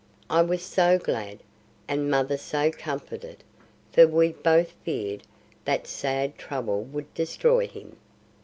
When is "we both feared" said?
4.07-5.21